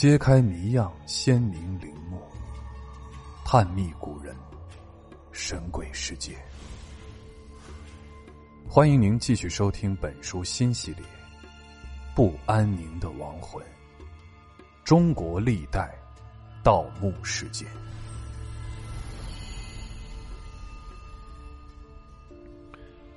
[0.00, 2.22] 揭开谜样鲜明陵墓，
[3.44, 4.34] 探秘古人
[5.30, 6.38] 神鬼世界。
[8.66, 11.04] 欢迎您继续收听本书新系列
[12.14, 13.62] 《不安宁的亡魂：
[14.84, 15.94] 中国历代
[16.62, 17.68] 盗墓事件》。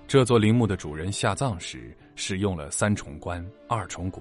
[0.06, 4.20] 这座陵墓的主人下葬时使用了三重棺、二重椁，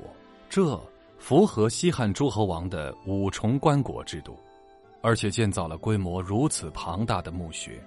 [0.48, 0.80] 这
[1.22, 4.36] 符合西汉诸侯王的五重棺椁制度，
[5.02, 7.80] 而且建造了规模如此庞大的墓穴，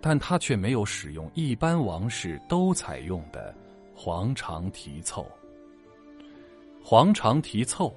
[0.00, 3.54] 但他却没有使用一般王室都采用的
[3.94, 5.26] 黄肠题凑。
[6.82, 7.94] 黄肠题凑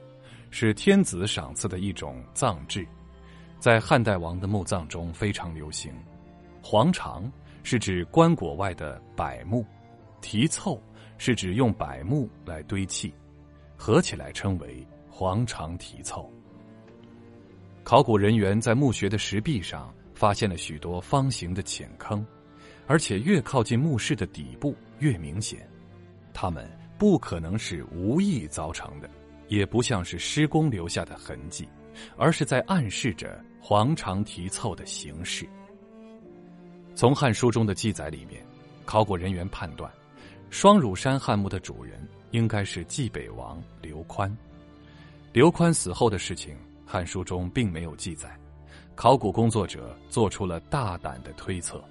[0.50, 2.86] 是天子赏赐的一种葬制，
[3.60, 5.90] 在汉代王的墓葬中非常流行。
[6.62, 7.32] 黄肠。
[7.68, 9.66] 是指棺椁外的柏木，
[10.22, 10.80] 题凑
[11.18, 13.12] 是指用柏木来堆砌，
[13.76, 16.32] 合起来称为黄肠题凑。
[17.84, 22.26] 考古人员在墓穴的石壁上发现了许多方形的浅坑，
[22.88, 25.70] 而且越靠近墓室的底部越明显。
[26.34, 26.68] 它们
[26.98, 29.10] 不可能是无意造成的，
[29.48, 31.68] 也不像是施工留下的痕迹，
[32.18, 35.48] 而是在暗示着黄肠题凑的形式。
[36.96, 38.44] 从《汉书》中的记载里面，
[38.86, 39.92] 考古人员判断，
[40.50, 42.00] 双乳山汉墓的主人
[42.36, 44.30] 应该是冀北王刘宽。
[45.32, 46.54] 刘宽死后的事情，
[46.86, 48.38] 《汉书》中并没有记载。
[48.94, 51.78] 考古工作者做出了大胆的推测，《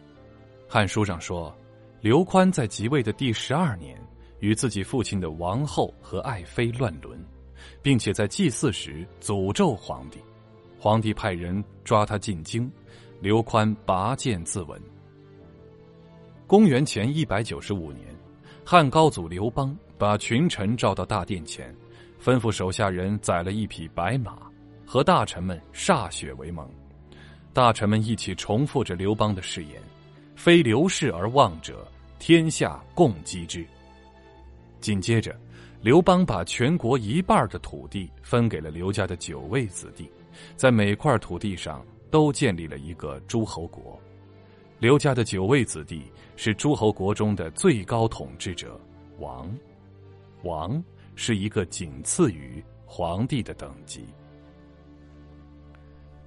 [0.68, 1.54] 汉书》上说，
[2.02, 3.98] 刘宽在即位的第十二年，
[4.40, 7.18] 与自己父亲的王后和爱妃乱伦，
[7.80, 10.18] 并且在祭祀时诅咒皇帝，
[10.78, 12.70] 皇帝派人抓他进京，
[13.18, 14.78] 刘宽拔剑自刎。
[16.46, 18.14] 公元前一百九十五年，
[18.62, 21.74] 汉高祖刘邦把群臣召到大殿前，
[22.22, 24.36] 吩咐手下人宰了一匹白马，
[24.84, 26.68] 和大臣们歃血为盟。
[27.52, 29.80] 大臣们一起重复着刘邦的誓言
[30.34, 31.86] ：“非刘氏而望者，
[32.18, 33.64] 天下共击之。”
[34.80, 35.38] 紧接着，
[35.80, 40.10] 刘邦把全国一半的土地分给了刘家的九位子弟，
[40.56, 43.98] 在每块土地上都建立了一个诸侯国。
[44.80, 46.02] 刘家的九位子弟
[46.36, 48.78] 是诸侯国中的最高统治者，
[49.20, 49.48] 王。
[50.44, 50.82] 王
[51.16, 54.04] 是一个仅次于皇帝的等级。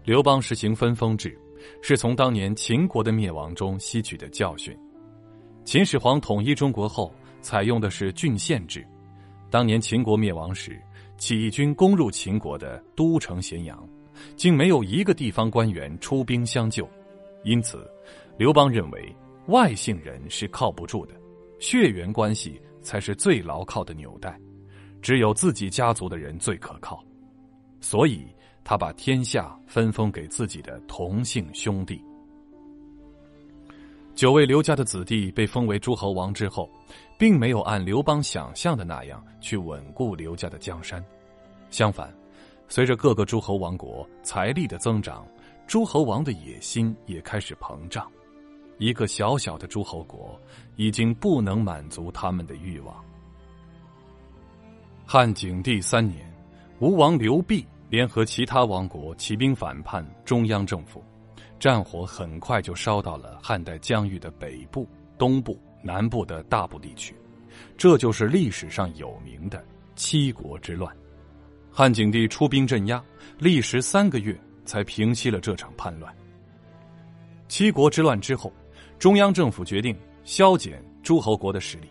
[0.03, 1.39] 刘邦实行分封制，
[1.81, 4.77] 是从当年秦国的灭亡中吸取的教训。
[5.63, 8.85] 秦始皇统一中国后，采用的是郡县制。
[9.49, 10.81] 当年秦国灭亡时，
[11.17, 13.87] 起义军攻入秦国的都城咸阳，
[14.35, 16.89] 竟没有一个地方官员出兵相救，
[17.43, 17.89] 因此。
[18.37, 19.15] 刘邦认为
[19.47, 21.15] 外姓人是靠不住的，
[21.59, 24.39] 血缘关系才是最牢靠的纽带，
[25.01, 27.03] 只有自己家族的人最可靠，
[27.81, 28.25] 所以
[28.63, 32.01] 他把天下分封给自己的同姓兄弟。
[34.15, 36.69] 九位刘家的子弟被封为诸侯王之后，
[37.19, 41.03] 并没有按刘邦想象的那样去稳固刘家的江山，
[41.69, 42.09] 相反，
[42.69, 45.27] 随着各个诸侯王国财力的增长，
[45.67, 48.09] 诸侯王的野心也开始膨胀。
[48.77, 50.39] 一个小小的诸侯国，
[50.75, 52.95] 已经不能满足他们的欲望。
[55.05, 56.31] 汉景帝三年，
[56.79, 61.03] 吴王刘濞联合其他王国起兵反叛中央政府，
[61.59, 64.87] 战火很快就烧到了汉代疆域的北部、
[65.17, 67.15] 东部、南部的大部地区，
[67.77, 70.95] 这就是历史上有名的七国之乱。
[71.71, 73.03] 汉景帝出兵镇压，
[73.39, 76.15] 历时三个月才平息了这场叛乱。
[77.47, 78.53] 七国之乱之后。
[78.99, 81.87] 中央政府决定削减诸侯国的实力。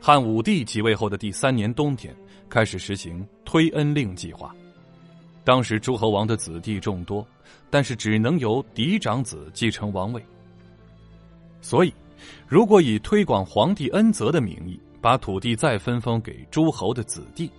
[0.00, 2.14] 汉武帝即位后的第三年冬天，
[2.48, 4.54] 开始实行推恩令计划。
[5.44, 7.26] 当时诸侯王的子弟众多，
[7.68, 10.24] 但是只能由嫡长子继承王位。
[11.60, 11.92] 所以，
[12.46, 17.50] 如果以推广皇帝恩泽的名义，把土地再分封给诸侯的子弟，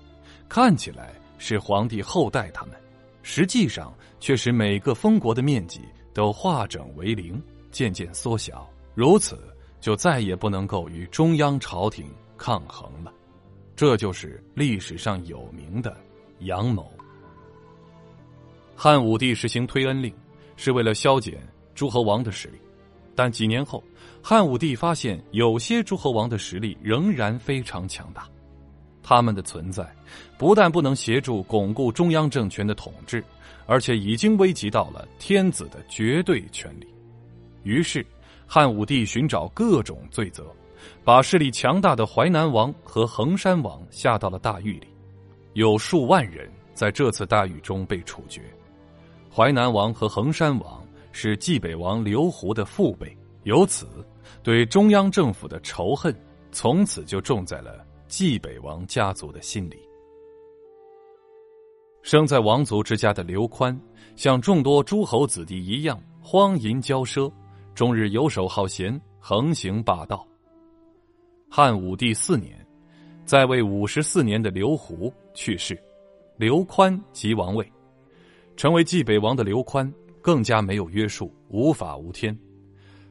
[0.48, 2.76] 看起来是皇帝厚待他们，
[3.22, 5.82] 实际上却使每个封国的面积
[6.14, 7.42] 都化整为零。
[7.74, 8.66] 渐渐缩小，
[8.96, 9.38] 如此
[9.82, 12.06] 就再也不能够与中央朝廷
[12.38, 13.12] 抗衡了。
[13.76, 15.98] 这就是历史上有名的
[16.42, 16.90] 阳谋。
[18.76, 20.14] 汉武帝实行推恩令，
[20.56, 21.42] 是为了削减
[21.74, 22.60] 诸侯王的实力，
[23.16, 23.84] 但几年后，
[24.22, 28.30] 汉武帝发现有些诸侯王的实力仍然非常强大，
[29.02, 29.84] 他们的存在
[30.38, 33.24] 不但不能协助巩固中央政权的统治，
[33.66, 36.88] 而且已经危及到了天子的绝对权力。
[37.64, 38.06] 于是，
[38.46, 40.46] 汉武帝寻找各种罪责，
[41.04, 44.88] 把势力强大的淮南王和衡山王下到了大狱里，
[45.54, 48.42] 有数万人在这次大狱中被处决。
[49.32, 53.88] 淮南王和衡山王是冀北王刘胡的父辈，由此
[54.44, 56.16] 对中央政府的仇恨
[56.52, 59.78] 从此就种在了冀北王家族的心里。
[62.04, 63.80] 生在王族之家的刘宽，
[64.16, 67.32] 像众多诸侯子弟一样荒淫骄奢，
[67.76, 70.26] 终日游手好闲，横行霸道。
[71.50, 72.66] 汉武帝四年，
[73.26, 75.78] 在位五十四年的刘胡去世，
[76.38, 77.70] 刘宽即王位。
[78.56, 79.92] 成为冀北王的刘宽
[80.22, 82.38] 更加没有约束，无法无天。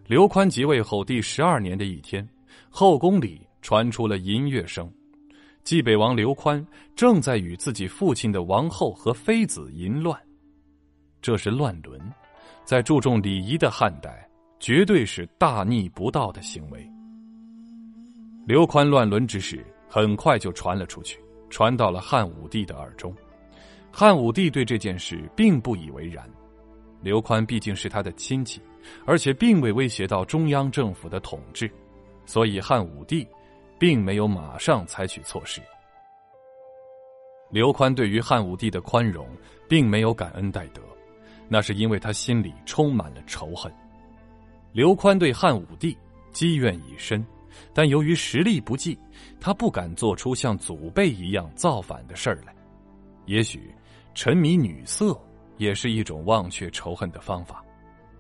[0.06, 2.29] 刘宽即位后第十二年的一天，
[2.70, 4.88] 后宫里传出了淫乐声。
[5.65, 10.17] 冀北王刘宽正在与自己父亲的王后和妃子淫乱，
[11.20, 12.00] 这是乱伦，
[12.65, 14.29] 在注重礼仪的汉代，
[14.62, 16.88] 绝对是大逆不道的行为。
[18.47, 21.19] 刘宽乱伦之事很快就传了出去，
[21.50, 23.12] 传到了汉武帝的耳中。
[23.91, 26.25] 汉武帝对这件事并不以为然，
[27.00, 28.62] 刘宽毕竟是他的亲戚，
[29.05, 31.69] 而且并未威胁到中央政府的统治，
[32.25, 33.26] 所以汉武帝。
[33.79, 35.61] 并没有马上采取措施。
[37.50, 39.26] 刘宽对于汉武帝的宽容，
[39.69, 40.81] 并没有感恩戴德，
[41.49, 43.73] 那是因为他心里充满了仇恨。
[44.73, 45.97] 刘宽对汉武帝
[46.33, 47.25] 积怨已深，
[47.73, 48.99] 但由于实力不济，
[49.41, 52.55] 他不敢做出像祖辈一样造反的事儿来。
[53.27, 53.73] 也许，
[54.15, 55.19] 沉迷女色
[55.59, 57.65] 也是一种忘却仇恨的方法，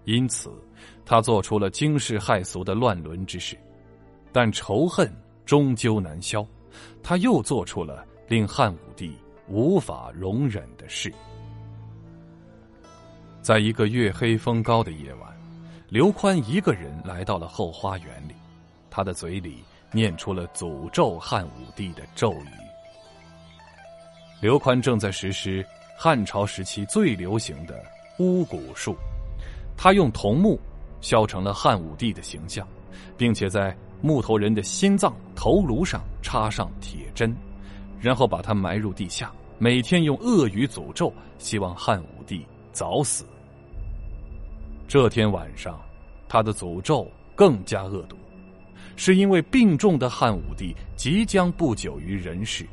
[0.04, 0.52] 因此，
[1.04, 3.56] 他做出了惊世骇俗的乱伦之事。
[4.32, 5.12] 但仇恨。
[5.44, 6.46] 终究难消，
[7.02, 9.12] 他又做出了令汉武帝
[9.48, 11.12] 无法容忍的事。
[13.42, 15.36] 在一个月黑风高的夜晚，
[15.92, 18.34] 刘宽一个人来到了后花园里，
[18.88, 22.48] 他的嘴里念出了诅咒汉武帝的咒语。
[24.40, 25.62] 刘宽正在实施
[25.98, 27.78] 汉朝时期最流行的
[28.18, 28.96] 巫蛊术，
[29.76, 30.58] 他用桐木
[31.02, 32.66] 削成了汉武帝的形象，
[33.18, 33.76] 并且在。
[34.04, 37.32] 木头人的心脏头颅上插上铁针，
[38.00, 43.24] 然后把他埋入地下，每天用恶语诅咒，希望汉武帝早死。
[44.86, 45.80] 这天晚上，
[46.28, 48.16] 他的诅咒更加恶毒，
[48.96, 52.66] 是因为病重的汉武帝即将不久于人世，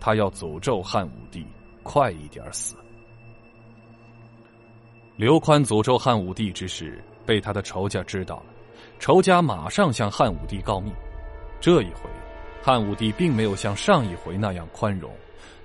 [0.00, 1.44] 他要诅咒汉武帝
[1.82, 2.74] 快一点死。
[5.16, 8.46] 刘宽诅咒汉武帝之事被他的仇家知道了。
[8.98, 10.90] 仇家马上向汉武帝告密，
[11.60, 12.08] 这一回，
[12.62, 15.10] 汉武帝并没有像上一回那样宽容，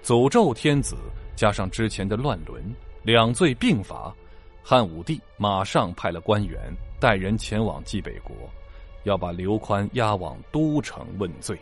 [0.03, 0.95] 诅咒天子
[1.36, 2.62] 加上之前的乱伦，
[3.03, 4.13] 两罪并罚，
[4.63, 8.35] 汉武帝马上派了官员带人前往冀北国，
[9.03, 11.59] 要把刘宽押往都城问罪。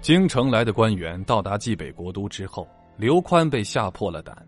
[0.00, 4.46] 京城来的官员到达冀北国都之后，刘宽被吓破了胆。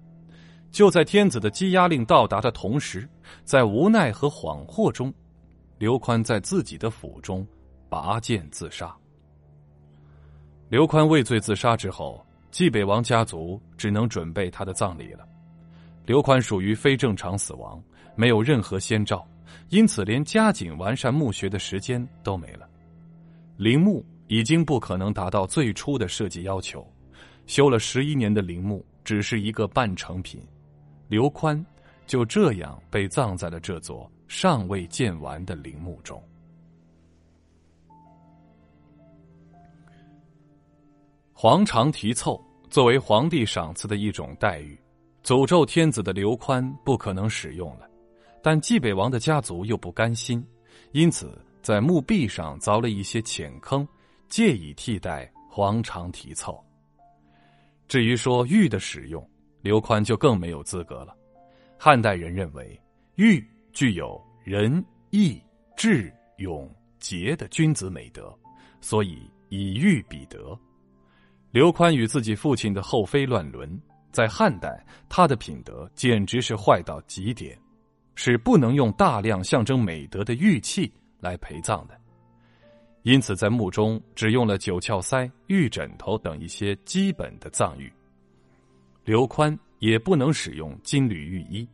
[0.71, 3.09] 就在天子的羁押令到达的同时，
[3.43, 5.13] 在无奈和恍惚中，
[5.79, 7.45] 刘宽在自己的府中
[7.89, 8.95] 拔剑自杀。
[10.69, 15.27] 刘宽畏罪自杀之后，冀北王家族只能准备他的葬礼了。
[16.11, 17.81] 刘宽属于非正常死亡，
[18.17, 19.25] 没有任何先兆，
[19.69, 22.69] 因此连加紧完善墓穴的时间都没了。
[23.57, 26.85] 陵墓已经不可能达到最初的设计要求，
[27.47, 30.45] 修了十一年的陵墓只是一个半成品。
[31.07, 31.65] 刘宽
[32.09, 36.21] 就这样被葬在了这座尚未建完的陵墓中。
[41.33, 44.77] 黄肠题凑作为皇帝赏赐的一种待遇，
[45.23, 47.89] 诅咒天子的刘宽不可能使用了，
[48.43, 50.45] 但冀北王的家族又不甘心，
[50.93, 53.87] 因此在墓壁上凿了一些浅坑，
[54.29, 56.59] 借以替代皇长题凑。
[57.89, 59.27] 至于说玉的使用。
[59.63, 61.15] 刘宽就更没有资格了。
[61.79, 62.81] 汉代人认为
[63.17, 65.39] 玉具有仁义
[65.77, 66.67] 智勇
[66.99, 68.35] 节的君子美德，
[68.81, 69.19] 所以
[69.51, 70.59] 以玉比德。
[71.51, 73.79] 刘宽与自己父亲的后妃乱伦，
[74.13, 77.59] 在汉代他的品德简直是坏到极点，
[78.15, 81.99] 是不能用大量象征美德的玉器来陪葬的。
[83.03, 87.91] 因此，在墓中只用了九窍塞、玉枕头等一些基本的葬玉。
[89.05, 91.67] 刘宽也不能使用金缕玉衣，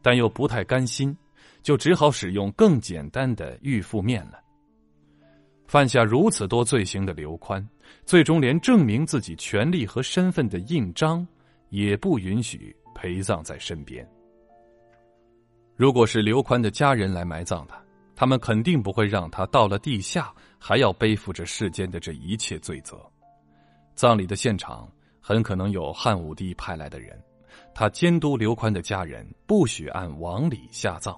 [0.00, 1.14] 但又不太甘心，
[1.62, 4.40] 就只好使用更简单的玉覆面了。
[5.66, 7.66] 犯下如此多罪行的刘宽，
[8.06, 11.26] 最终连证明自己权力和身份的印章
[11.72, 14.08] 也不允许陪葬在身边。
[15.74, 17.76] 如果是刘宽的家人来埋葬他，
[18.14, 22.96] 他们肯定不会让他到了地下还要背负着世间的这一切罪责。
[23.96, 24.88] 葬礼的现场。
[25.24, 27.16] 很可能有汉武帝派来的人，
[27.72, 31.16] 他监督刘宽的家人不许按王礼下葬，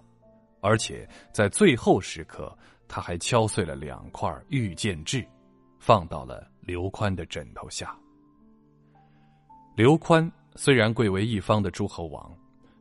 [0.60, 2.54] 而且在最后时刻，
[2.86, 5.26] 他还敲碎了两块玉剑制，
[5.78, 7.96] 放到了刘宽的枕头下。
[9.74, 12.32] 刘宽虽然贵为一方的诸侯王，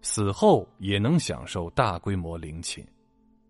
[0.02, 2.86] 死后也能享受大规模陵寝，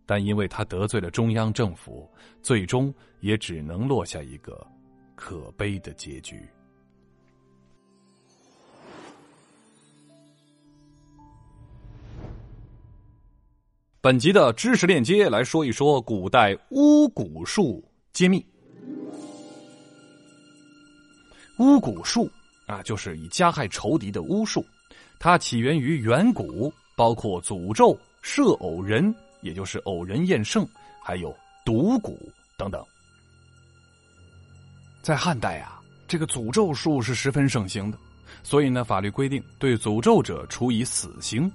[0.05, 2.09] 但因为他得罪了中央政府，
[2.41, 4.65] 最终也只能落下一个
[5.15, 6.47] 可悲的结局。
[13.99, 18.45] 本集的知识链接来说一说古代巫蛊术揭秘。
[21.59, 22.29] 巫蛊术。
[22.73, 24.65] 啊，就是以加害仇敌的巫术，
[25.19, 30.67] 它起源于远古，包括诅咒、射偶人，也就是偶人厌圣，
[31.03, 32.17] 还有毒蛊
[32.57, 32.83] 等等。
[35.03, 37.97] 在汉代啊，这个诅咒术是十分盛行的，
[38.41, 41.51] 所以呢，法律规定对诅咒者处以死刑。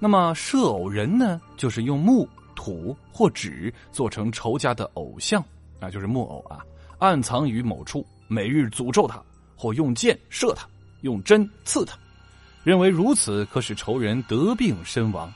[0.00, 5.44] 那么射偶人呢，就是用木、土或纸做成仇家的偶像，
[5.78, 6.64] 啊，就是木偶啊，
[6.98, 9.22] 暗藏于某处，每日诅咒他。
[9.60, 10.66] 或用箭射他，
[11.02, 11.94] 用针刺他，
[12.64, 15.30] 认为如此可使仇人得病身亡。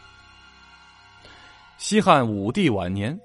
[1.76, 3.18] 西汉武帝晚年，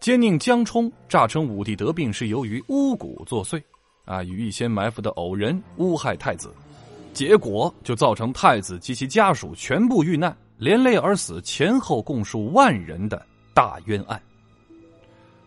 [0.00, 3.62] 奸佞江充诈称武帝得病是由于巫蛊作祟，
[4.06, 6.50] 啊，与预先埋伏的偶人诬害太子，
[7.12, 13.22] 结果就造成太子及其家属全部遇难，连累而死前后共数万人的
[13.52, 14.18] 大冤案。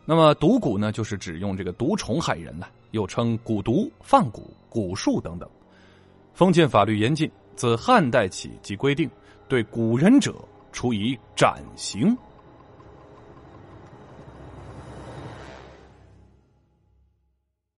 [0.06, 4.42] 那么毒蛊呢，就是指用这个毒虫害人了，又称蛊毒、放蛊。
[4.72, 5.50] 蛊术等等，
[6.36, 9.10] 封建法律严禁，自汉代起即规定，
[9.48, 10.36] 对蛊人者
[10.72, 12.16] 处以斩刑。